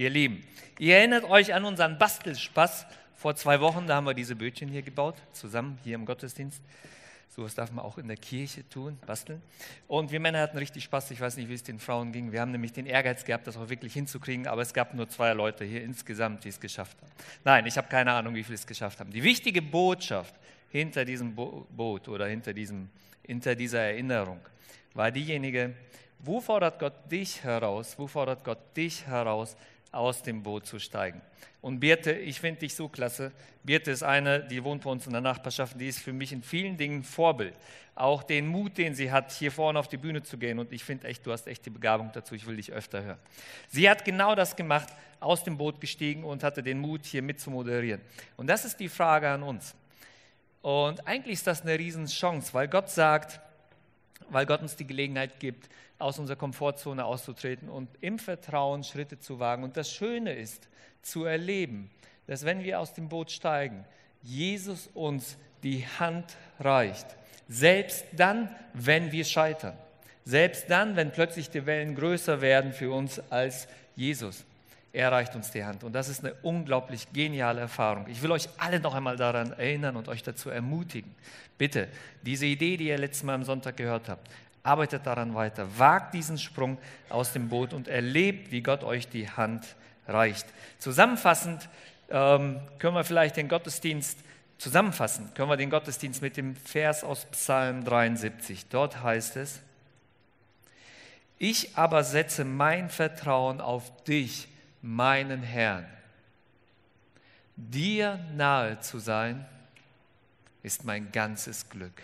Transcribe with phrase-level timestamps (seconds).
[0.00, 0.42] ihr Lieben.
[0.78, 4.80] Ihr erinnert euch an unseren Bastelspaß vor zwei Wochen, da haben wir diese Bötchen hier
[4.80, 6.62] gebaut, zusammen hier im Gottesdienst.
[7.28, 9.42] So was darf man auch in der Kirche tun, basteln.
[9.88, 11.10] Und wir Männer hatten richtig Spaß.
[11.10, 12.32] Ich weiß nicht, wie es den Frauen ging.
[12.32, 14.46] Wir haben nämlich den Ehrgeiz gehabt, das auch wirklich hinzukriegen.
[14.46, 17.12] Aber es gab nur zwei Leute hier insgesamt, die es geschafft haben.
[17.44, 19.10] Nein, ich habe keine Ahnung, wie viele es geschafft haben.
[19.12, 20.34] Die wichtige Botschaft
[20.70, 22.88] hinter diesem Bo Boot oder hinter, diesem,
[23.22, 24.40] hinter dieser Erinnerung
[24.94, 25.74] war diejenige,
[26.18, 29.56] wo fordert Gott dich heraus, wo fordert Gott dich heraus,
[29.92, 31.20] aus dem Boot zu steigen.
[31.60, 33.32] Und Birte, ich finde dich so klasse.
[33.62, 36.42] Birte ist eine, die wohnt bei uns in der Nachbarschaft, die ist für mich in
[36.42, 37.54] vielen Dingen Vorbild.
[37.94, 40.58] Auch den Mut, den sie hat, hier vorne auf die Bühne zu gehen.
[40.58, 42.34] Und ich finde echt, du hast echt die Begabung dazu.
[42.34, 43.18] Ich will dich öfter hören.
[43.68, 44.88] Sie hat genau das gemacht,
[45.18, 48.00] aus dem Boot gestiegen und hatte den Mut, hier mit zu moderieren.
[48.38, 49.74] Und das ist die Frage an uns.
[50.62, 53.40] Und eigentlich ist das eine Riesenchance, weil Gott sagt,
[54.28, 59.38] weil Gott uns die Gelegenheit gibt, aus unserer Komfortzone auszutreten und im Vertrauen Schritte zu
[59.38, 59.64] wagen.
[59.64, 60.68] Und das Schöne ist,
[61.02, 61.90] zu erleben,
[62.26, 63.84] dass wenn wir aus dem Boot steigen,
[64.22, 67.06] Jesus uns die Hand reicht.
[67.48, 69.76] Selbst dann, wenn wir scheitern.
[70.24, 73.66] Selbst dann, wenn plötzlich die Wellen größer werden für uns als
[73.96, 74.44] Jesus.
[74.92, 75.84] Er reicht uns die Hand.
[75.84, 78.06] Und das ist eine unglaublich geniale Erfahrung.
[78.08, 81.14] Ich will euch alle noch einmal daran erinnern und euch dazu ermutigen.
[81.56, 81.88] Bitte,
[82.22, 84.28] diese Idee, die ihr letztes Mal am Sonntag gehört habt,
[84.62, 85.66] arbeitet daran weiter.
[85.78, 89.64] Wagt diesen Sprung aus dem Boot und erlebt, wie Gott euch die Hand
[90.08, 90.46] reicht.
[90.78, 91.68] Zusammenfassend
[92.10, 94.18] ähm, können wir vielleicht den Gottesdienst
[94.58, 98.66] zusammenfassen, können wir den Gottesdienst mit dem Vers aus Psalm 73.
[98.68, 99.60] Dort heißt es,
[101.38, 104.48] ich aber setze mein Vertrauen auf dich,
[104.82, 105.86] meinen Herrn.
[107.56, 109.44] Dir nahe zu sein,
[110.62, 112.02] ist mein ganzes Glück.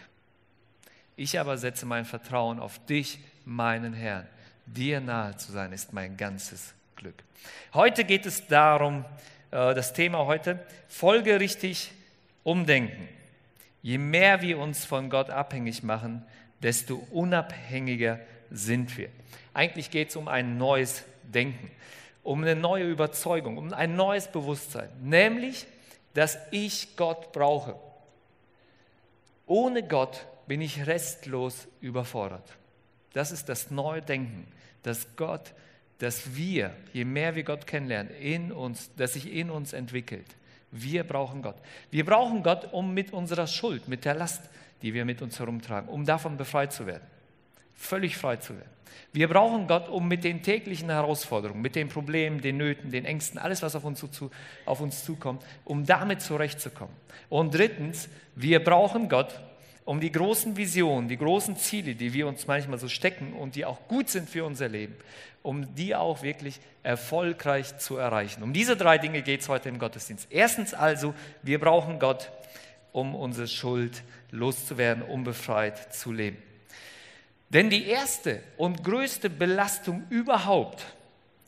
[1.16, 4.26] Ich aber setze mein Vertrauen auf dich, meinen Herrn.
[4.66, 7.22] Dir nahe zu sein, ist mein ganzes Glück.
[7.72, 9.04] Heute geht es darum,
[9.50, 11.92] äh, das Thema heute, folgerichtig
[12.42, 13.08] umdenken.
[13.82, 16.24] Je mehr wir uns von Gott abhängig machen,
[16.62, 18.18] desto unabhängiger
[18.50, 19.08] sind wir.
[19.54, 21.70] Eigentlich geht es um ein neues Denken,
[22.26, 25.66] um eine neue Überzeugung, um ein neues Bewusstsein, nämlich,
[26.12, 27.76] dass ich Gott brauche.
[29.46, 32.44] Ohne Gott bin ich restlos überfordert.
[33.12, 34.46] Das ist das neue Denken,
[34.82, 35.54] dass Gott,
[35.98, 40.26] dass wir, je mehr wir Gott kennenlernen, in uns, dass sich in uns entwickelt.
[40.72, 41.56] Wir brauchen Gott.
[41.90, 44.42] Wir brauchen Gott, um mit unserer Schuld, mit der Last,
[44.82, 47.06] die wir mit uns herumtragen, um davon befreit zu werden.
[47.76, 48.70] Völlig frei zu werden.
[49.12, 53.38] Wir brauchen Gott, um mit den täglichen Herausforderungen, mit den Problemen, den Nöten, den Ängsten,
[53.38, 54.30] alles, was auf uns, zu,
[54.66, 56.94] auf uns zukommt, um damit zurechtzukommen.
[57.28, 59.40] Und drittens, wir brauchen Gott,
[59.86, 63.64] um die großen Visionen, die großen Ziele, die wir uns manchmal so stecken und die
[63.64, 64.96] auch gut sind für unser Leben,
[65.42, 68.42] um die auch wirklich erfolgreich zu erreichen.
[68.42, 70.26] Um diese drei Dinge geht es heute im Gottesdienst.
[70.30, 72.32] Erstens also, wir brauchen Gott,
[72.92, 76.38] um unsere Schuld loszuwerden, um befreit zu leben.
[77.48, 80.84] Denn die erste und größte Belastung überhaupt,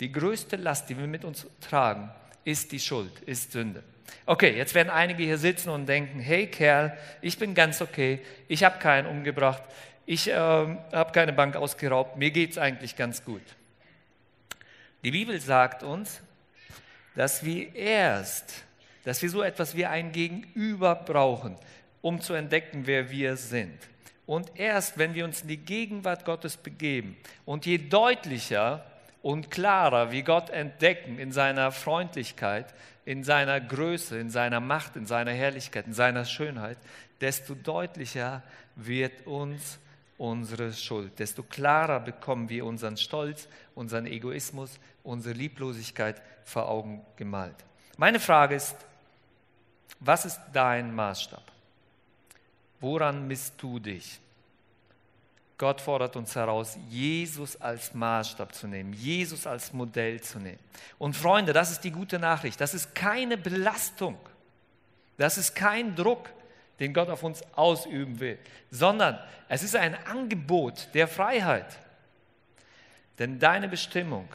[0.00, 2.10] die größte Last, die wir mit uns tragen,
[2.44, 3.82] ist die Schuld, ist Sünde.
[4.24, 8.64] Okay, jetzt werden einige hier sitzen und denken, hey Kerl, ich bin ganz okay, ich
[8.64, 9.62] habe keinen umgebracht,
[10.06, 13.42] ich äh, habe keine Bank ausgeraubt, mir geht es eigentlich ganz gut.
[15.04, 16.20] Die Bibel sagt uns,
[17.14, 18.64] dass wir erst,
[19.04, 21.56] dass wir so etwas wie ein Gegenüber brauchen,
[22.00, 23.78] um zu entdecken, wer wir sind.
[24.28, 27.16] Und erst, wenn wir uns in die Gegenwart Gottes begeben
[27.46, 28.84] und je deutlicher
[29.22, 32.74] und klarer wie Gott entdecken in seiner Freundlichkeit,
[33.06, 36.76] in seiner Größe, in seiner Macht, in seiner Herrlichkeit, in seiner Schönheit,
[37.22, 38.42] desto deutlicher
[38.76, 39.78] wird uns
[40.18, 47.56] unsere Schuld, desto klarer bekommen wir unseren Stolz, unseren Egoismus, unsere Lieblosigkeit vor Augen gemalt.
[47.96, 48.76] Meine Frage ist,
[50.00, 51.57] was ist dein Maßstab?
[52.80, 54.20] Woran misst du dich?
[55.58, 60.60] Gott fordert uns heraus, Jesus als Maßstab zu nehmen, Jesus als Modell zu nehmen.
[60.98, 62.60] Und Freunde, das ist die gute Nachricht.
[62.60, 64.16] Das ist keine Belastung.
[65.16, 66.30] Das ist kein Druck,
[66.78, 68.38] den Gott auf uns ausüben will,
[68.70, 71.76] sondern es ist ein Angebot der Freiheit.
[73.18, 74.28] Denn deine Bestimmung,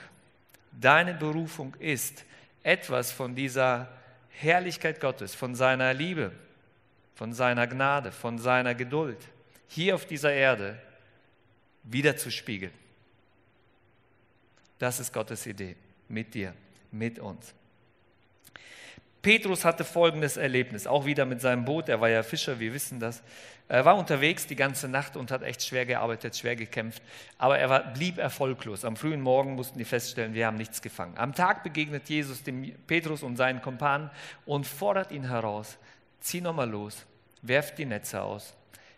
[0.74, 2.26] deine Berufung ist,
[2.64, 3.88] etwas von dieser
[4.30, 6.34] Herrlichkeit Gottes, von seiner Liebe,
[7.16, 9.18] von seiner Gnade, von seiner Geduld
[9.68, 10.78] hier auf dieser Erde
[11.84, 12.74] wiederzuspiegeln.
[14.80, 15.76] Das ist Gottes Idee
[16.10, 16.54] mit dir,
[16.92, 17.54] mit uns.
[19.22, 23.00] Petrus hatte folgendes Erlebnis, auch wieder mit seinem Boot, er war ja Fischer, wir wissen
[23.00, 23.24] das.
[23.70, 27.02] Er war unterwegs die ganze Nacht und hat echt schwer gearbeitet, schwer gekämpft,
[27.38, 28.84] aber er war, blieb erfolglos.
[28.84, 31.18] Am frühen Morgen mussten die feststellen, wir haben nichts gefangen.
[31.18, 34.10] Am Tag begegnet Jesus dem Petrus und seinen Kumpanen
[34.46, 35.78] und fordert ihn heraus,
[36.24, 37.06] zieh nochmal los,
[37.42, 38.56] werft die Netze aus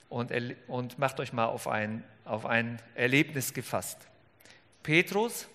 [0.10, 0.31] und,
[0.68, 3.98] und macht euch mal auf ein, auf ein Erlebnis gefasst.
[4.83, 5.48] Petrus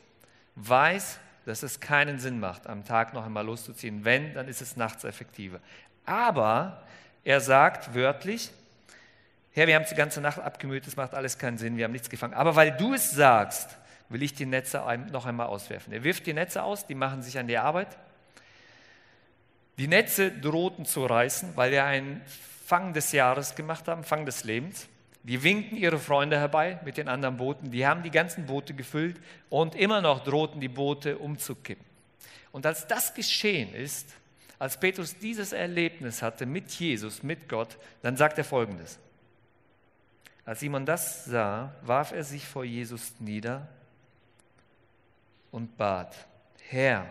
[0.56, 4.05] weiß, dass es keinen Sinn macht, am Tag noch einmal loszuziehen.
[4.05, 5.61] Wenn, dann ist es nachts effektiver.
[6.05, 6.82] Aber
[7.25, 8.50] er sagt wörtlich,
[9.52, 11.93] Herr, wir haben es die ganze Nacht abgemüht, es macht alles keinen Sinn, wir haben
[11.93, 12.34] nichts gefangen.
[12.34, 13.76] Aber weil du es sagst,
[14.08, 15.93] will ich die Netze noch einmal auswerfen.
[15.93, 17.96] Er wirft die Netze aus, die machen sich an die Arbeit.
[19.81, 22.21] Die Netze drohten zu reißen, weil wir einen
[22.67, 24.88] Fang des Jahres gemacht haben, Fang des Lebens.
[25.23, 27.71] Die winken ihre Freunde herbei mit den anderen Booten.
[27.71, 29.19] Die haben die ganzen Boote gefüllt
[29.49, 31.87] und immer noch drohten die Boote umzukippen.
[32.53, 34.15] Und als das geschehen ist,
[34.59, 38.99] als Petrus dieses Erlebnis hatte mit Jesus, mit Gott, dann sagt er folgendes.
[40.44, 43.67] Als Simon das sah, warf er sich vor Jesus nieder
[45.50, 46.15] und bat,
[46.69, 47.06] Herr,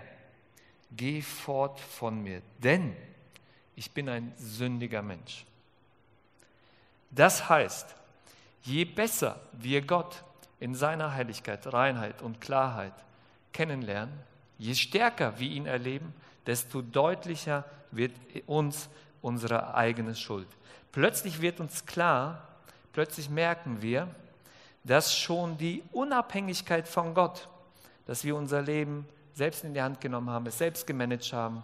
[0.91, 2.95] geh fort von mir, denn
[3.75, 5.45] ich bin ein sündiger Mensch.
[7.11, 7.95] Das heißt,
[8.63, 10.23] je besser wir Gott
[10.59, 12.93] in seiner Heiligkeit, Reinheit und Klarheit
[13.53, 14.13] kennenlernen,
[14.57, 16.13] je stärker wir ihn erleben,
[16.45, 18.11] desto deutlicher wird
[18.45, 18.89] uns
[19.21, 20.47] unsere eigene Schuld.
[20.91, 22.47] Plötzlich wird uns klar,
[22.93, 24.07] plötzlich merken wir,
[24.83, 27.47] dass schon die Unabhängigkeit von Gott,
[28.05, 31.63] dass wir unser Leben selbst in die Hand genommen haben, es selbst gemanagt haben,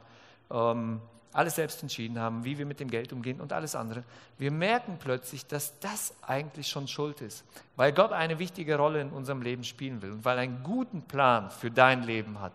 [0.52, 1.02] ähm,
[1.36, 4.04] alles selbst entschieden haben, wie wir mit dem Geld umgehen und alles andere.
[4.38, 7.44] Wir merken plötzlich, dass das eigentlich schon Schuld ist,
[7.76, 11.02] weil Gott eine wichtige Rolle in unserem Leben spielen will und weil er einen guten
[11.02, 12.54] Plan für dein Leben hat.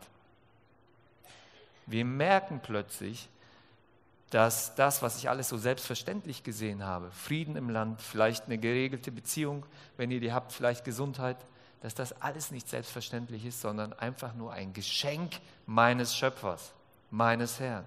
[1.87, 3.29] Wir merken plötzlich,
[4.31, 9.11] dass das, was ich alles so selbstverständlich gesehen habe, Frieden im Land, vielleicht eine geregelte
[9.11, 9.67] Beziehung,
[9.97, 11.37] wenn ihr die habt, vielleicht Gesundheit,
[11.81, 16.73] dass das alles nicht selbstverständlich ist, sondern einfach nur ein Geschenk meines Schöpfers,
[17.11, 17.87] meines Herrn.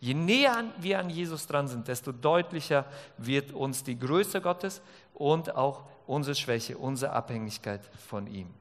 [0.00, 2.84] Je näher wir an Jesus dran sind, desto deutlicher
[3.18, 4.82] wird uns die Größe Gottes
[5.14, 8.52] und auch unsere Schwäche, unsere Abhängigkeit von ihm.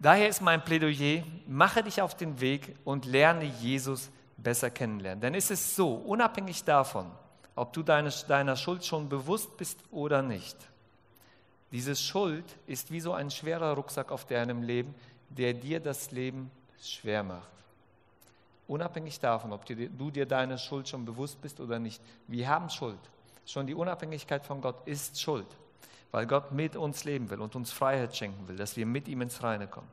[0.00, 5.20] Daher ist mein Plädoyer, mache dich auf den Weg und lerne Jesus besser kennenlernen.
[5.20, 7.10] Denn es ist so, unabhängig davon,
[7.58, 10.56] ob du deine, deiner Schuld schon bewusst bist oder nicht,
[11.70, 14.94] diese Schuld ist wie so ein schwerer Rucksack auf deinem Leben,
[15.28, 16.50] der dir das Leben
[16.82, 17.50] schwer macht.
[18.66, 22.02] Unabhängig davon, ob du dir deiner Schuld schon bewusst bist oder nicht.
[22.26, 22.98] Wir haben Schuld.
[23.44, 25.46] Schon die Unabhängigkeit von Gott ist Schuld
[26.10, 29.20] weil Gott mit uns leben will und uns Freiheit schenken will, dass wir mit ihm
[29.22, 29.88] ins Reine kommen.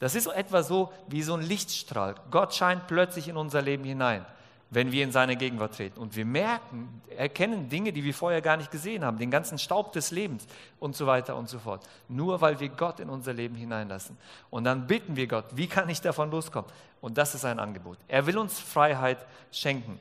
[0.00, 2.16] Das ist etwa so wie so ein Lichtstrahl.
[2.30, 4.26] Gott scheint plötzlich in unser Leben hinein,
[4.74, 6.00] wenn wir in seine Gegenwart treten.
[6.00, 9.92] Und wir merken, erkennen Dinge, die wir vorher gar nicht gesehen haben, den ganzen Staub
[9.92, 10.46] des Lebens
[10.80, 11.86] und so weiter und so fort.
[12.08, 14.16] Nur weil wir Gott in unser Leben hineinlassen.
[14.50, 16.70] Und dann bitten wir Gott, wie kann ich davon loskommen?
[17.00, 17.98] Und das ist ein Angebot.
[18.08, 19.18] Er will uns Freiheit
[19.52, 20.00] schenken.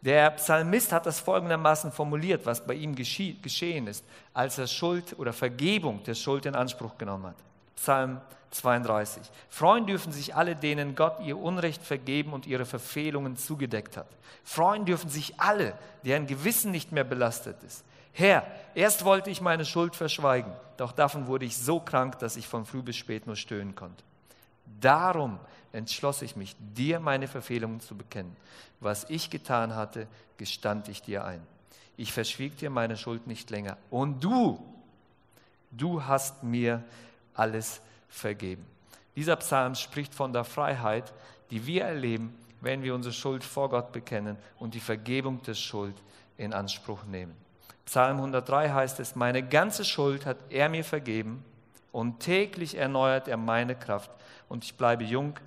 [0.00, 4.04] Der Psalmist hat das folgendermaßen formuliert, was bei ihm geschehen ist,
[4.34, 7.36] als er Schuld oder Vergebung der Schuld in Anspruch genommen hat.
[7.76, 9.22] Psalm 32.
[9.48, 14.06] Freuen dürfen sich alle, denen Gott ihr Unrecht vergeben und ihre Verfehlungen zugedeckt hat.
[14.44, 17.84] Freuen dürfen sich alle, deren Gewissen nicht mehr belastet ist.
[18.12, 22.46] Herr, erst wollte ich meine Schuld verschweigen, doch davon wurde ich so krank, dass ich
[22.46, 24.04] von früh bis spät nur stöhnen konnte.
[24.80, 25.40] Darum
[25.72, 28.36] entschloss ich mich, dir meine Verfehlungen zu bekennen.
[28.78, 31.40] Was ich getan hatte, gestand ich dir ein.
[31.96, 33.76] Ich verschwieg dir meine Schuld nicht länger.
[33.90, 34.64] Und du,
[35.72, 36.84] du hast mir
[37.34, 38.64] alles vergeben.
[39.16, 41.12] Dieser Psalm spricht von der Freiheit,
[41.50, 45.94] die wir erleben, wenn wir unsere Schuld vor Gott bekennen und die Vergebung der Schuld
[46.38, 47.36] in Anspruch nehmen.
[47.84, 51.44] Psalm 103 heißt es, meine ganze Schuld hat er mir vergeben
[51.92, 54.10] und täglich erneuert er meine Kraft
[54.48, 55.38] und ich bleibe jung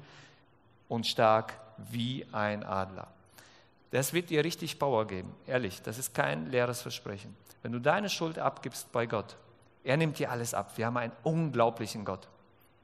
[0.87, 1.53] und stark
[1.89, 3.07] wie ein Adler.
[3.91, 5.81] Das wird dir richtig Power geben, ehrlich.
[5.81, 7.35] Das ist kein leeres Versprechen.
[7.63, 9.35] Wenn du deine Schuld abgibst bei Gott,
[9.87, 10.73] er nimmt dir alles ab.
[10.75, 12.27] Wir haben einen unglaublichen Gott.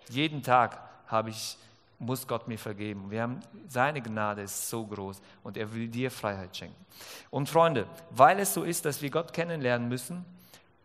[0.10, 1.58] Jeden Tag habe ich,
[2.00, 3.12] muss Gott mir vergeben.
[3.12, 6.86] Wir haben, seine Gnade ist so groß und er will dir Freiheit schenken.
[7.30, 10.24] Und Freunde, weil es so ist, dass wir Gott kennenlernen müssen,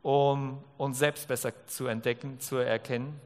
[0.03, 3.21] um uns selbst besser zu entdecken, zu erkennen,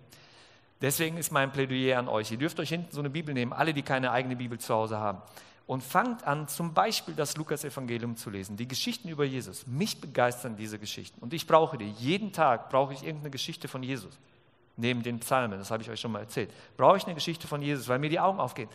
[0.83, 2.33] Deswegen ist mein Plädoyer an euch.
[2.33, 4.99] Ihr dürft euch hinten so eine Bibel nehmen, alle, die keine eigene Bibel zu Hause
[4.99, 5.23] haben.
[5.67, 9.67] Und fangt an, zum Beispiel das Lukas-Evangelium zu lesen, die Geschichten über Jesus.
[9.67, 11.21] Mich begeistern diese Geschichten.
[11.21, 11.91] Und ich brauche die.
[11.99, 14.19] Jeden Tag brauche ich irgendeine Geschichte von Jesus.
[14.77, 16.51] Neben den Psalmen, das habe ich euch schon mal erzählt.
[16.77, 18.69] Brauche ich eine Geschichte von Jesus, weil mir die Augen aufgehen.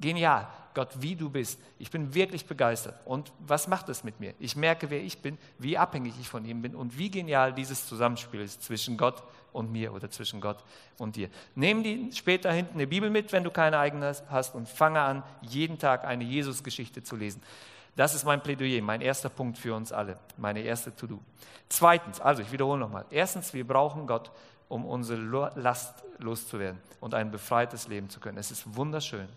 [0.00, 1.58] Genial, Gott, wie du bist.
[1.78, 3.00] Ich bin wirklich begeistert.
[3.04, 4.34] Und was macht es mit mir?
[4.38, 7.86] Ich merke, wer ich bin, wie abhängig ich von ihm bin und wie genial dieses
[7.86, 10.62] Zusammenspiel ist zwischen Gott und mir oder zwischen Gott
[10.98, 11.28] und dir.
[11.54, 15.22] Nimm die später hinten eine Bibel mit, wenn du keine eigene hast und fange an,
[15.42, 17.42] jeden Tag eine Jesus-Geschichte zu lesen.
[17.96, 21.20] Das ist mein Plädoyer, mein erster Punkt für uns alle, meine erste To-Do.
[21.68, 23.04] Zweitens, also ich wiederhole nochmal.
[23.10, 24.30] Erstens, wir brauchen Gott,
[24.68, 28.38] um unsere Last loszuwerden und ein befreites Leben zu können.
[28.38, 29.28] Es ist wunderschön,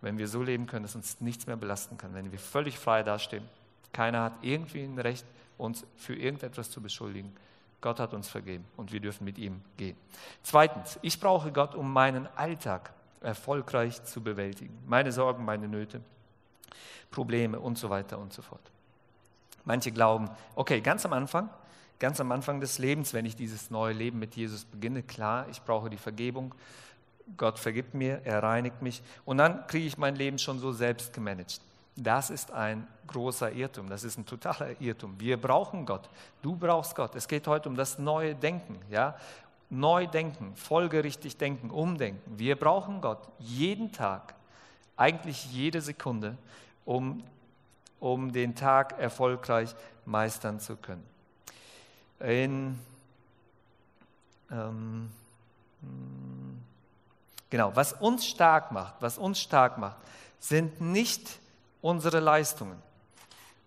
[0.00, 3.02] wenn wir so leben können, dass uns nichts mehr belasten kann, wenn wir völlig frei
[3.02, 3.44] dastehen.
[3.92, 5.26] Keiner hat irgendwie ein Recht,
[5.58, 7.36] uns für irgendetwas zu beschuldigen.
[7.82, 9.96] Gott hat uns vergeben und wir dürfen mit ihm gehen.
[10.42, 14.78] Zweitens, ich brauche Gott, um meinen Alltag erfolgreich zu bewältigen.
[14.86, 16.00] Meine Sorgen, meine Nöte,
[17.10, 18.62] Probleme und so weiter und so fort.
[19.64, 21.50] Manche glauben, okay, ganz am Anfang,
[21.98, 25.60] ganz am Anfang des Lebens, wenn ich dieses neue Leben mit Jesus beginne, klar, ich
[25.62, 26.54] brauche die Vergebung,
[27.36, 31.12] Gott vergibt mir, er reinigt mich und dann kriege ich mein Leben schon so selbst
[31.12, 31.60] gemanagt.
[31.96, 35.18] Das ist ein großer Irrtum, das ist ein totaler Irrtum.
[35.20, 36.08] Wir brauchen Gott,
[36.40, 37.14] du brauchst Gott.
[37.14, 39.16] Es geht heute um das neue Denken, ja?
[39.68, 42.38] Neu denken, folgerichtig denken, umdenken.
[42.38, 44.34] Wir brauchen Gott jeden Tag,
[44.96, 46.36] eigentlich jede Sekunde,
[46.84, 47.22] um,
[47.98, 51.06] um den Tag erfolgreich meistern zu können.
[52.20, 52.78] In,
[54.50, 55.10] ähm,
[57.52, 59.98] Genau, was uns stark macht, was uns stark macht,
[60.40, 61.38] sind nicht
[61.82, 62.80] unsere Leistungen.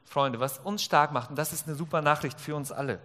[0.06, 3.00] Freunde, was uns stark macht, und das ist eine super Nachricht für uns alle,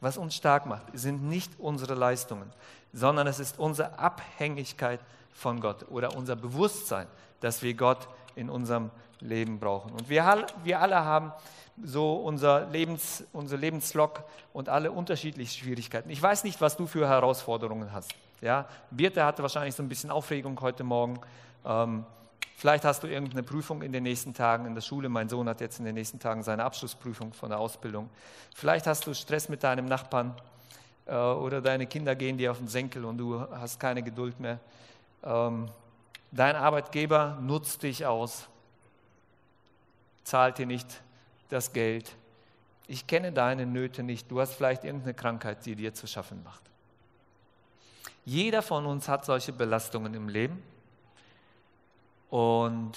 [0.00, 2.52] was uns stark macht, sind nicht unsere Leistungen,
[2.92, 5.00] sondern es ist unsere Abhängigkeit
[5.32, 7.06] von Gott oder unser Bewusstsein,
[7.40, 9.92] dass wir Gott in unserem Leben brauchen.
[9.92, 11.32] Und wir, wir alle haben
[11.82, 16.10] so unser, Lebens, unser Lebenslog und alle unterschiedliche Schwierigkeiten.
[16.10, 18.12] Ich weiß nicht, was du für Herausforderungen hast.
[18.40, 21.20] Ja, Birte hatte wahrscheinlich so ein bisschen Aufregung heute Morgen.
[21.64, 22.04] Ähm,
[22.56, 25.08] vielleicht hast du irgendeine Prüfung in den nächsten Tagen in der Schule.
[25.08, 28.08] Mein Sohn hat jetzt in den nächsten Tagen seine Abschlussprüfung von der Ausbildung.
[28.54, 30.34] Vielleicht hast du Stress mit deinem Nachbarn
[31.06, 34.58] äh, oder deine Kinder gehen dir auf den Senkel und du hast keine Geduld mehr.
[35.22, 35.68] Ähm,
[36.30, 38.48] dein Arbeitgeber nutzt dich aus,
[40.24, 41.02] zahlt dir nicht
[41.48, 42.16] das Geld.
[42.86, 44.30] Ich kenne deine Nöte nicht.
[44.30, 46.62] Du hast vielleicht irgendeine Krankheit, die dir zu schaffen macht.
[48.24, 50.62] Jeder von uns hat solche Belastungen im Leben.
[52.32, 52.96] Und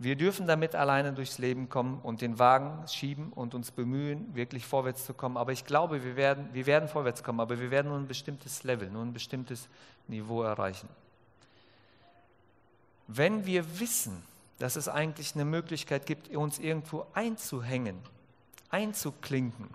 [0.00, 4.66] wir dürfen damit alleine durchs Leben kommen und den Wagen schieben und uns bemühen, wirklich
[4.66, 5.36] vorwärts zu kommen.
[5.36, 8.64] Aber ich glaube, wir werden, wir werden vorwärts kommen, aber wir werden nur ein bestimmtes
[8.64, 9.68] Level, nur ein bestimmtes
[10.08, 10.88] Niveau erreichen.
[13.06, 14.20] Wenn wir wissen,
[14.58, 18.00] dass es eigentlich eine Möglichkeit gibt, uns irgendwo einzuhängen,
[18.70, 19.68] einzuklinken,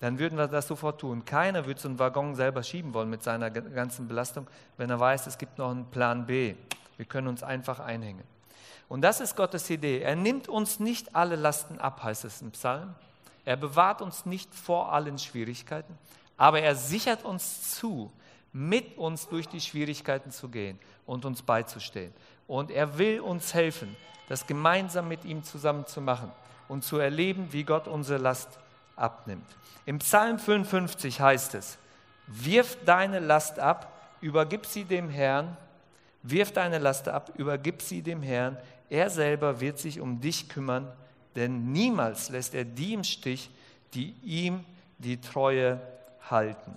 [0.00, 1.24] dann würden wir das sofort tun.
[1.24, 5.26] Keiner würde so einen Waggon selber schieben wollen mit seiner ganzen Belastung, wenn er weiß,
[5.26, 6.54] es gibt noch einen Plan B.
[6.96, 8.24] Wir können uns einfach einhängen.
[8.88, 10.00] Und das ist Gottes Idee.
[10.00, 12.94] Er nimmt uns nicht alle Lasten ab, heißt es im Psalm.
[13.44, 15.96] Er bewahrt uns nicht vor allen Schwierigkeiten,
[16.36, 18.12] aber er sichert uns zu,
[18.52, 22.12] mit uns durch die Schwierigkeiten zu gehen und uns beizustehen.
[22.46, 23.96] Und er will uns helfen,
[24.28, 26.30] das gemeinsam mit ihm zusammen zu machen
[26.68, 28.58] und zu erleben, wie Gott unsere Last
[28.96, 29.46] abnimmt.
[29.84, 31.78] Im Psalm 55 heißt es,
[32.26, 35.56] wirf deine Last ab, übergib sie dem Herrn,
[36.22, 38.56] wirf deine Last ab, übergib sie dem Herrn,
[38.90, 40.90] er selber wird sich um dich kümmern,
[41.34, 43.50] denn niemals lässt er die im Stich,
[43.94, 44.64] die ihm
[44.98, 45.80] die Treue
[46.30, 46.76] halten.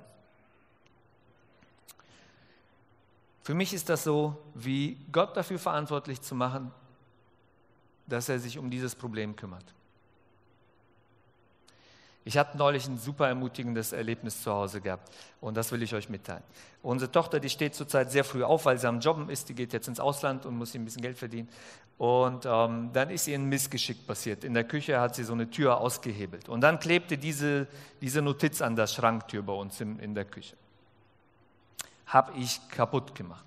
[3.43, 6.71] Für mich ist das so, wie Gott dafür verantwortlich zu machen,
[8.05, 9.65] dass er sich um dieses Problem kümmert.
[12.25, 15.09] Ich hatte neulich ein super ermutigendes Erlebnis zu Hause gehabt
[15.41, 16.43] und das will ich euch mitteilen.
[16.83, 19.49] Unsere Tochter, die steht zurzeit sehr früh auf, weil sie am Jobben ist.
[19.49, 21.49] Die geht jetzt ins Ausland und muss ein bisschen Geld verdienen.
[21.97, 24.43] Und ähm, dann ist ihr ein Missgeschick passiert.
[24.43, 27.67] In der Küche hat sie so eine Tür ausgehebelt und dann klebte diese,
[28.01, 30.55] diese Notiz an der Schranktür bei uns in, in der Küche.
[32.05, 33.45] Habe ich kaputt gemacht.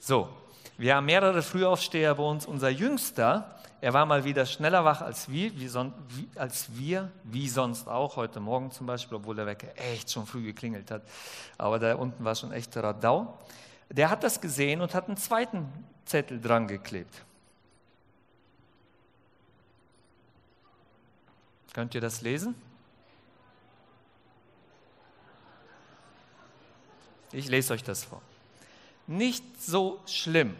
[0.00, 0.28] So,
[0.76, 2.46] wir haben mehrere Frühaufsteher bei uns.
[2.46, 7.12] Unser Jüngster, er war mal wieder schneller wach als wir, wie, son, wie, als wir,
[7.22, 11.02] wie sonst auch, heute Morgen zum Beispiel, obwohl der Wecker echt schon früh geklingelt hat.
[11.56, 13.38] Aber da unten war schon echt Radau.
[13.88, 15.72] Der hat das gesehen und hat einen zweiten
[16.04, 17.24] Zettel dran geklebt.
[21.72, 22.56] Könnt ihr das lesen?
[27.30, 28.22] Ich lese euch das vor.
[29.06, 30.56] Nicht so schlimm.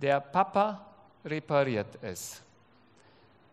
[0.00, 0.86] Der Papa
[1.24, 2.42] repariert es.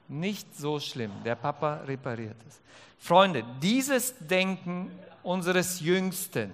[0.07, 1.11] Nicht so schlimm.
[1.23, 2.61] Der Papa repariert es.
[2.97, 4.91] Freunde, dieses Denken
[5.23, 6.51] unseres Jüngsten,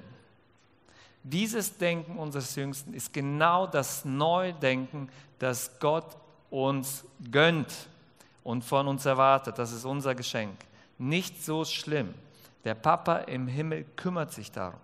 [1.24, 6.18] dieses Denken unseres Jüngsten ist genau das Neudenken, das Gott
[6.50, 7.72] uns gönnt
[8.44, 9.58] und von uns erwartet.
[9.58, 10.58] Das ist unser Geschenk.
[10.98, 12.14] Nicht so schlimm.
[12.66, 14.80] Der Papa im Himmel kümmert sich darum.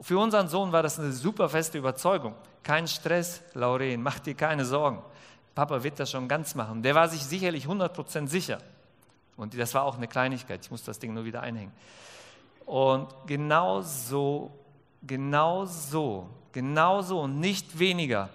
[0.00, 2.34] Für unseren Sohn war das eine super feste Überzeugung.
[2.62, 5.02] Kein Stress, Lauren, mach dir keine Sorgen.
[5.54, 6.82] Papa wird das schon ganz machen.
[6.82, 8.58] Der war sich sicherlich 100% sicher.
[9.36, 10.64] Und das war auch eine Kleinigkeit.
[10.64, 11.72] Ich muss das Ding nur wieder einhängen.
[12.64, 14.50] Und genau so,
[15.02, 18.28] genau so, genau so und nicht weniger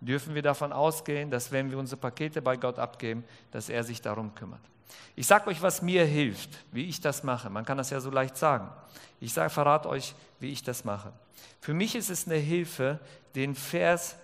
[0.00, 4.00] dürfen wir davon ausgehen, dass wenn wir unsere Pakete bei Gott abgeben, dass er sich
[4.00, 4.60] darum kümmert.
[5.14, 7.48] Ich sage euch, was mir hilft, wie ich das mache.
[7.50, 8.68] Man kann das ja so leicht sagen.
[9.20, 11.12] Ich sage, verrate euch, wie ich das mache.
[11.60, 13.00] Für mich ist es eine Hilfe,
[13.34, 14.16] den Vers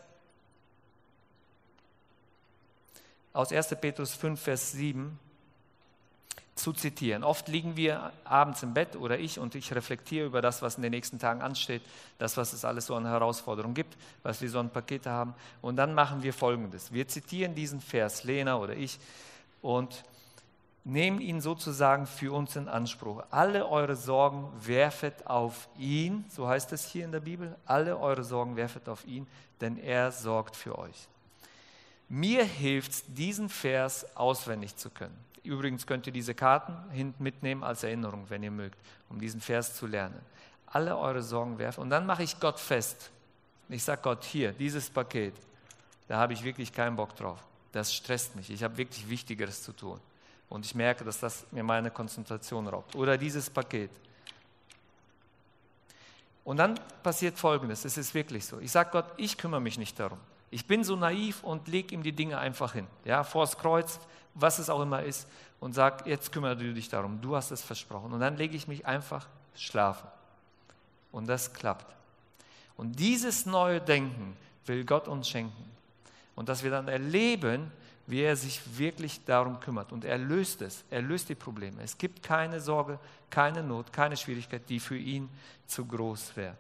[3.32, 3.68] aus 1.
[3.80, 5.18] Petrus 5, Vers 7
[6.54, 7.24] zu zitieren.
[7.24, 10.82] Oft liegen wir abends im Bett oder ich und ich reflektiere über das, was in
[10.82, 11.82] den nächsten Tagen ansteht,
[12.18, 15.34] das, was es alles so an Herausforderungen gibt, was wir so an Pakete haben.
[15.62, 16.92] Und dann machen wir Folgendes.
[16.92, 18.98] Wir zitieren diesen Vers, Lena oder ich,
[19.62, 20.04] und
[20.84, 23.22] nehmen ihn sozusagen für uns in Anspruch.
[23.30, 28.24] Alle eure Sorgen werfet auf ihn, so heißt es hier in der Bibel, alle eure
[28.24, 29.26] Sorgen werfet auf ihn,
[29.60, 31.08] denn er sorgt für euch.
[32.14, 35.16] Mir hilft es, diesen Vers auswendig zu können.
[35.45, 38.78] Übrigens könnt ihr diese Karten hinten mitnehmen als Erinnerung, wenn ihr mögt,
[39.09, 40.21] um diesen Vers zu lernen.
[40.66, 41.81] Alle eure Sorgen werfen.
[41.81, 43.11] Und dann mache ich Gott fest.
[43.71, 45.33] Ich sage Gott, hier, dieses Paket,
[46.07, 47.38] da habe ich wirklich keinen Bock drauf.
[47.73, 48.50] Das stresst mich.
[48.50, 49.99] Ich habe wirklich Wichtigeres zu tun.
[50.50, 52.95] Und ich merke, dass das mir meine Konzentration raubt.
[52.95, 53.90] Oder dieses Paket.
[56.45, 58.59] Und dann passiert Folgendes, es ist wirklich so.
[58.59, 60.19] Ich sage Gott, ich kümmere mich nicht darum.
[60.52, 62.87] Ich bin so naiv und lege ihm die Dinge einfach hin.
[63.06, 63.99] Ja, vors Kreuz,
[64.35, 65.26] was es auch immer ist,
[65.61, 68.12] und sage, jetzt kümmere du dich darum, du hast es versprochen.
[68.12, 70.06] Und dann lege ich mich einfach schlafen.
[71.11, 71.97] Und das klappt.
[72.76, 75.71] Und dieses neue Denken will Gott uns schenken.
[76.35, 77.73] Und dass wir dann erleben,
[78.06, 79.90] wie er sich wirklich darum kümmert.
[79.90, 81.80] Und er löst es, er löst die Probleme.
[81.82, 82.99] Es gibt keine Sorge,
[83.30, 85.30] keine Not, keine Schwierigkeit, die für ihn
[85.66, 86.56] zu groß wäre.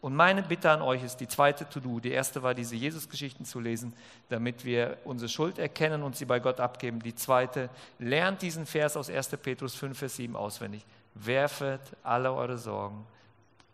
[0.00, 2.00] Und meine Bitte an euch ist die zweite To-Do.
[2.00, 3.92] Die erste war, diese Jesus-Geschichten zu lesen,
[4.28, 7.00] damit wir unsere Schuld erkennen und sie bei Gott abgeben.
[7.00, 9.28] Die zweite, lernt diesen Vers aus 1.
[9.42, 10.84] Petrus 5, Vers 7 auswendig.
[11.14, 13.06] Werfet alle eure Sorgen.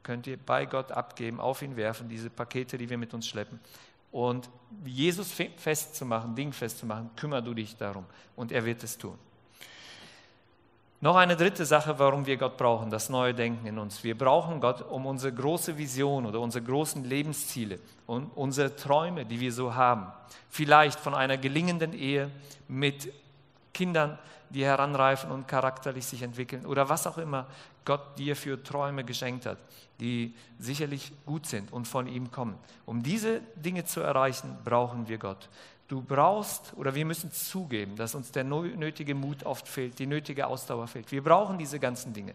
[0.03, 3.61] Könnt ihr bei Gott abgeben, auf ihn werfen, diese Pakete, die wir mit uns schleppen.
[4.11, 4.49] Und
[4.85, 8.05] Jesus festzumachen, Ding festzumachen, kümmere du dich darum.
[8.37, 9.19] Und er wird es tun.
[11.03, 14.05] Noch eine dritte Sache, warum wir Gott brauchen, das neue Denken in uns.
[14.05, 19.41] Wir brauchen Gott, um unsere große Vision oder unsere großen Lebensziele und unsere Träume, die
[19.41, 20.07] wir so haben,
[20.49, 22.31] vielleicht von einer gelingenden Ehe
[22.69, 23.13] mit
[23.75, 24.17] Kindern,
[24.51, 27.49] die heranreifen und charakterlich sich entwickeln oder was auch immer
[27.85, 29.59] Gott dir für Träume geschenkt hat,
[29.99, 32.55] die sicherlich gut sind und von ihm kommen.
[32.87, 35.49] Um diese Dinge zu erreichen, brauchen wir Gott.
[35.93, 40.47] Du brauchst oder wir müssen zugeben, dass uns der nötige Mut oft fehlt, die nötige
[40.47, 41.13] Ausdauer fehlt.
[41.13, 42.33] Wir brauchen diese ganzen Dinge.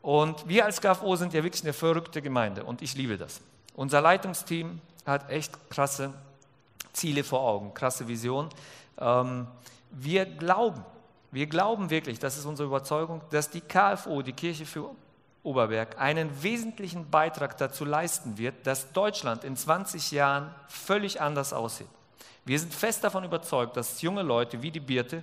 [0.00, 3.42] Und wir als KFO sind ja wirklich eine verrückte Gemeinde und ich liebe das.
[3.76, 6.14] Unser Leitungsteam hat echt krasse
[6.94, 8.48] Ziele vor Augen, krasse Vision.
[8.98, 9.46] Ähm,
[9.90, 10.82] wir glauben,
[11.32, 14.88] wir glauben wirklich, das ist unsere Überzeugung, dass die KFO, die Kirche für
[15.44, 21.86] Oberberg einen wesentlichen Beitrag dazu leisten wird, dass Deutschland in 20 Jahren völlig anders aussieht.
[22.46, 25.22] Wir sind fest davon überzeugt, dass junge Leute wie die Birte,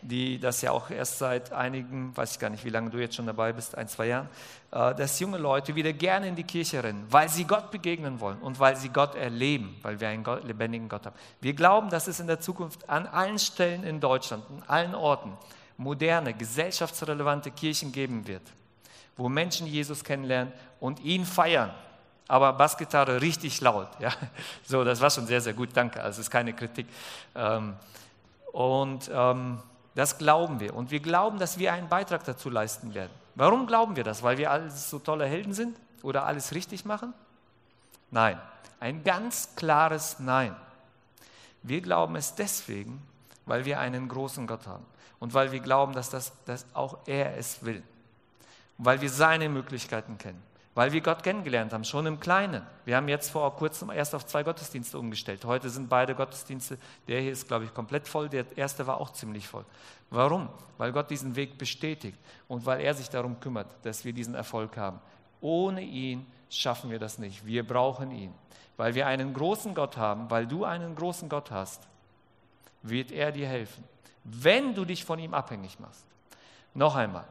[0.00, 3.14] die das ja auch erst seit einigen, weiß ich gar nicht, wie lange du jetzt
[3.14, 4.28] schon dabei bist, ein, zwei Jahren,
[4.72, 8.38] äh, dass junge Leute wieder gerne in die Kirche rennen, weil sie Gott begegnen wollen
[8.38, 11.16] und weil sie Gott erleben, weil wir einen lebendigen Gott haben.
[11.40, 15.36] Wir glauben, dass es in der Zukunft an allen Stellen in Deutschland, an allen Orten,
[15.76, 18.42] moderne, gesellschaftsrelevante Kirchen geben wird
[19.16, 21.70] wo Menschen Jesus kennenlernen und ihn feiern.
[22.28, 23.88] Aber Bassgitarre richtig laut.
[24.00, 24.12] Ja?
[24.64, 26.02] So, das war schon sehr, sehr gut, danke.
[26.02, 26.86] Also es ist keine Kritik.
[27.34, 27.74] Ähm,
[28.52, 29.58] und ähm,
[29.94, 30.74] das glauben wir.
[30.74, 33.12] Und wir glauben, dass wir einen Beitrag dazu leisten werden.
[33.34, 34.22] Warum glauben wir das?
[34.22, 37.12] Weil wir alles so tolle Helden sind oder alles richtig machen?
[38.10, 38.40] Nein.
[38.80, 40.56] Ein ganz klares Nein.
[41.62, 43.00] Wir glauben es deswegen,
[43.46, 44.84] weil wir einen großen Gott haben
[45.20, 47.82] und weil wir glauben, dass, das, dass auch er es will
[48.78, 50.42] weil wir seine Möglichkeiten kennen,
[50.74, 52.62] weil wir Gott kennengelernt haben, schon im Kleinen.
[52.84, 55.44] Wir haben jetzt vor kurzem erst auf zwei Gottesdienste umgestellt.
[55.44, 59.10] Heute sind beide Gottesdienste, der hier ist, glaube ich, komplett voll, der erste war auch
[59.12, 59.64] ziemlich voll.
[60.10, 60.48] Warum?
[60.78, 64.76] Weil Gott diesen Weg bestätigt und weil er sich darum kümmert, dass wir diesen Erfolg
[64.76, 65.00] haben.
[65.40, 67.44] Ohne ihn schaffen wir das nicht.
[67.44, 68.32] Wir brauchen ihn.
[68.76, 71.86] Weil wir einen großen Gott haben, weil du einen großen Gott hast,
[72.82, 73.84] wird er dir helfen.
[74.24, 76.06] wenn du dich von ihm abhängig machst.
[76.74, 77.24] Noch einmal,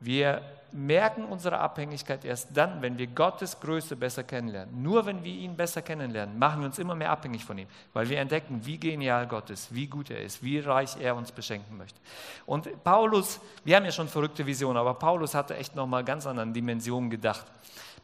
[0.00, 4.82] wir merken unsere Abhängigkeit erst dann, wenn wir Gottes Größe besser kennenlernen.
[4.82, 8.08] Nur wenn wir ihn besser kennenlernen, machen wir uns immer mehr abhängig von ihm, weil
[8.08, 11.76] wir entdecken, wie genial Gott ist, wie gut er ist, wie reich er uns beschenken
[11.78, 11.98] möchte.
[12.44, 16.52] Und Paulus, wir haben ja schon verrückte Visionen, aber Paulus hatte echt nochmal ganz anderen
[16.52, 17.46] Dimensionen gedacht.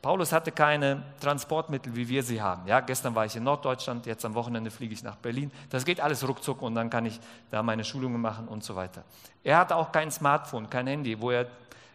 [0.03, 2.67] Paulus hatte keine Transportmittel, wie wir sie haben.
[2.67, 5.53] Ja, gestern war ich in Norddeutschland, jetzt am Wochenende fliege ich nach Berlin.
[5.71, 7.21] Das geht alles ruckzuck und dann kann ich
[7.53, 9.05] da meine Schulungen machen und so weiter.
[9.45, 11.47] Er hatte auch kein Smartphone, kein Handy, wo er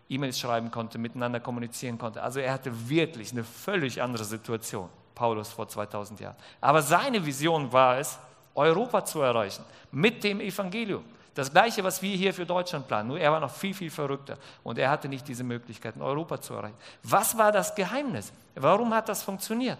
[0.07, 2.23] E-Mails schreiben konnte, miteinander kommunizieren konnte.
[2.23, 6.37] Also er hatte wirklich eine völlig andere Situation, Paulus vor 2000 Jahren.
[6.61, 8.17] Aber seine Vision war es,
[8.55, 11.03] Europa zu erreichen mit dem Evangelium.
[11.37, 14.39] Das gleiche, was wir hier für Deutschland planen, nur er war noch viel, viel verrückter
[14.63, 16.77] und er hatte nicht diese Möglichkeiten, Europa zu erreichen.
[17.03, 18.33] Was war das Geheimnis?
[18.55, 19.77] Warum hat das funktioniert?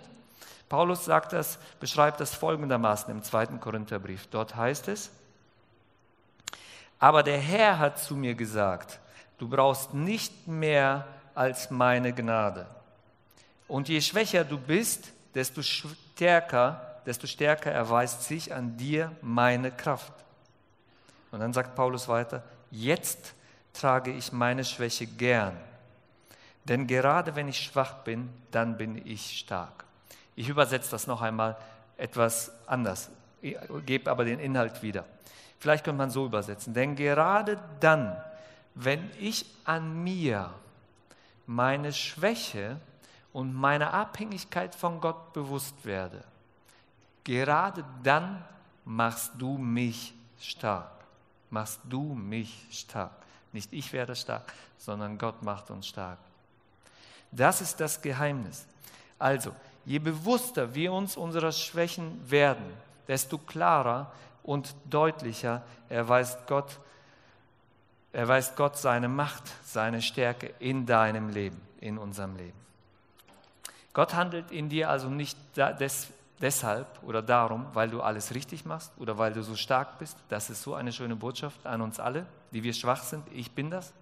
[0.70, 4.28] Paulus sagt das, beschreibt das folgendermaßen im zweiten Korintherbrief.
[4.28, 5.10] Dort heißt es,
[7.00, 9.00] aber der Herr hat zu mir gesagt,
[9.40, 12.68] du brauchst nicht mehr als meine Gnade.
[13.68, 20.14] Und je schwächer du bist, desto stärker, desto stärker erweist sich an dir meine Kraft.
[21.32, 23.34] Und dann sagt Paulus weiter, jetzt
[23.74, 25.56] trage ich meine Schwäche gern.
[26.66, 29.86] Denn gerade wenn ich schwach bin, dann bin ich stark.
[30.36, 31.58] Ich übersetze das noch einmal
[31.98, 33.10] etwas anders,
[33.86, 35.06] gebe aber den Inhalt wieder.
[35.60, 36.74] Vielleicht könnte man so übersetzen.
[36.74, 38.16] Denn gerade dann,
[38.76, 40.54] wenn ich an mir
[41.48, 42.78] meine Schwäche
[43.34, 46.24] und meine Abhängigkeit von Gott bewusst werde,
[47.24, 48.44] gerade dann
[48.86, 50.97] machst du mich stark
[51.50, 53.12] machst du mich stark.
[53.54, 56.20] Nicht ich werde stark, sondern Gott macht uns stark.
[57.32, 58.66] Das ist das Geheimnis.
[59.20, 59.56] Also,
[59.86, 62.66] je bewusster wir uns unserer Schwächen werden,
[63.08, 64.12] desto klarer
[64.44, 66.80] und deutlicher erweist Gott,
[68.14, 72.58] erweist Gott seine Macht, seine Stärke in deinem Leben, in unserem Leben.
[73.94, 76.10] Gott handelt in dir also nicht des,
[76.42, 80.18] deshalb oder darum, weil du alles richtig machst oder weil du so stark bist.
[80.30, 83.24] Das ist so eine schöne Botschaft an uns alle, die wir schwach sind.
[83.34, 83.94] Ich bin das.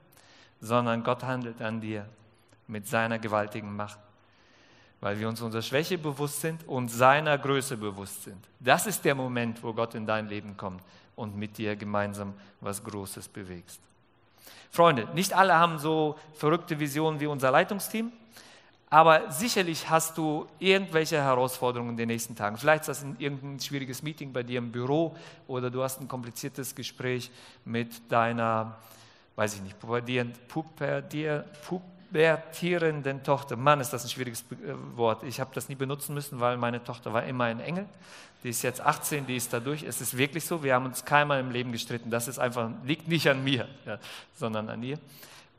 [0.61, 2.05] Sondern Gott handelt an dir
[2.67, 3.99] mit seiner gewaltigen Macht,
[5.01, 8.43] weil wir uns unserer Schwäche bewusst sind und seiner Größe bewusst sind.
[8.59, 10.81] Das ist der Moment, wo Gott in dein Leben kommt
[11.15, 13.79] und mit dir gemeinsam was Großes bewegst.
[14.71, 18.11] Freunde, nicht alle haben so verrückte Visionen wie unser Leitungsteam.
[18.89, 22.57] Aber sicherlich hast du irgendwelche Herausforderungen in den nächsten Tagen.
[22.57, 25.15] Vielleicht ist das ein, irgendein schwieriges Meeting bei dir im Büro
[25.47, 27.31] oder du hast ein kompliziertes Gespräch
[27.65, 28.77] mit deiner,
[29.35, 30.43] weiß ich nicht, pubertierenden
[33.23, 33.55] Tochter.
[33.55, 35.23] Mann, ist das ein schwieriges äh, Wort.
[35.23, 37.87] Ich habe das nie benutzen müssen, weil meine Tochter war immer ein Engel.
[38.43, 39.81] Die ist jetzt 18, die ist dadurch.
[39.81, 42.11] Es ist wirklich so, wir haben uns keinmal im Leben gestritten.
[42.11, 43.97] Das ist einfach, liegt nicht an mir, ja,
[44.35, 44.99] sondern an ihr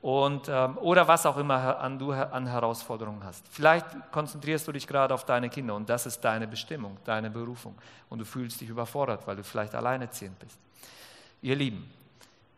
[0.06, 3.44] und, ähm, oder was auch immer an, du an Herausforderungen hast.
[3.48, 7.74] Vielleicht konzentrierst du dich gerade auf deine Kinder und das ist deine Bestimmung, deine Berufung
[8.08, 10.60] und du fühlst dich überfordert, weil du vielleicht alleineziehend bist.
[11.42, 11.90] Ihr Lieben,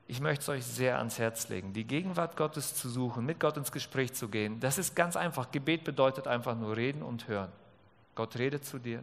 [0.07, 3.57] ich möchte es euch sehr ans Herz legen, die Gegenwart Gottes zu suchen, mit Gott
[3.57, 4.61] ins Gespräch zu gehen.
[4.61, 5.51] Das ist ganz einfach.
[5.51, 7.51] Gebet bedeutet einfach nur reden und hören.
[8.15, 9.03] Gott redet zu dir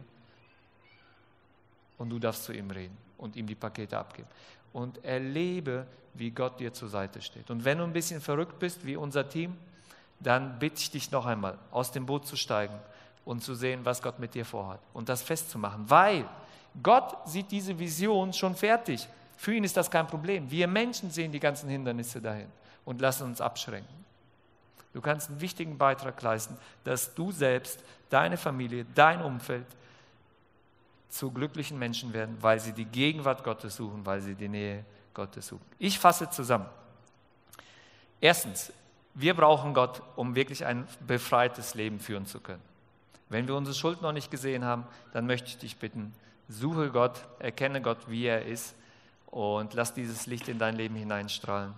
[1.98, 4.28] und du darfst zu ihm reden und ihm die Pakete abgeben
[4.72, 7.50] und erlebe, wie Gott dir zur Seite steht.
[7.50, 9.56] Und wenn du ein bisschen verrückt bist, wie unser Team,
[10.20, 12.78] dann bitte ich dich noch einmal, aus dem Boot zu steigen
[13.24, 16.26] und zu sehen, was Gott mit dir vorhat und das festzumachen, weil
[16.82, 19.08] Gott sieht diese Vision schon fertig.
[19.36, 20.50] Für ihn ist das kein Problem.
[20.50, 22.48] Wir Menschen sehen die ganzen Hindernisse dahin
[22.84, 24.04] und lassen uns abschränken.
[24.92, 29.66] Du kannst einen wichtigen Beitrag leisten, dass du selbst, deine Familie, dein Umfeld
[31.16, 35.46] zu glücklichen Menschen werden, weil sie die Gegenwart Gottes suchen, weil sie die Nähe Gottes
[35.48, 35.64] suchen.
[35.78, 36.66] Ich fasse zusammen.
[38.20, 38.72] Erstens,
[39.14, 42.62] wir brauchen Gott, um wirklich ein befreites Leben führen zu können.
[43.28, 46.12] Wenn wir unsere Schuld noch nicht gesehen haben, dann möchte ich dich bitten,
[46.48, 48.74] suche Gott, erkenne Gott, wie er ist
[49.26, 51.74] und lass dieses Licht in dein Leben hineinstrahlen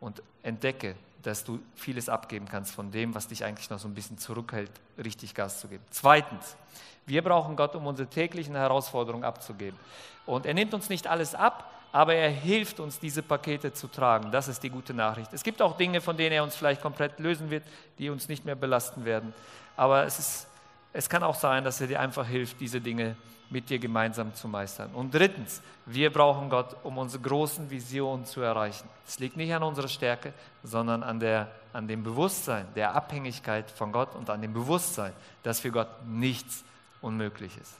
[0.00, 3.94] und entdecke, dass du vieles abgeben kannst von dem, was dich eigentlich noch so ein
[3.94, 4.70] bisschen zurückhält,
[5.02, 5.84] richtig Gas zu geben.
[5.90, 6.56] Zweitens,
[7.06, 9.78] wir brauchen Gott, um unsere täglichen Herausforderungen abzugeben.
[10.26, 14.30] Und er nimmt uns nicht alles ab, aber er hilft uns, diese Pakete zu tragen.
[14.30, 15.32] Das ist die gute Nachricht.
[15.32, 17.64] Es gibt auch Dinge, von denen er uns vielleicht komplett lösen wird,
[17.98, 19.34] die uns nicht mehr belasten werden.
[19.76, 20.46] Aber es, ist,
[20.92, 23.16] es kann auch sein, dass er dir einfach hilft, diese Dinge
[23.50, 24.90] mit dir gemeinsam zu meistern.
[24.94, 28.88] Und drittens, wir brauchen Gott, um unsere großen Visionen zu erreichen.
[29.06, 30.32] Es liegt nicht an unserer Stärke,
[30.62, 35.60] sondern an, der, an dem Bewusstsein der Abhängigkeit von Gott und an dem Bewusstsein, dass
[35.60, 36.64] für Gott nichts
[37.00, 37.74] unmöglich ist.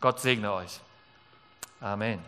[0.00, 0.80] Gott segne euch.
[1.80, 2.18] Amen.